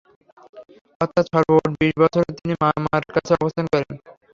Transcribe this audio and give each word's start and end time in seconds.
অর্থাৎ 1.01 1.25
সর্বমোট 1.31 1.71
বিশ 1.75 1.93
বছর 2.01 2.23
তিনি 2.37 2.53
মামার 2.61 3.03
কাছে 3.15 3.31
অবস্থান 3.35 3.65
করেন। 3.71 3.89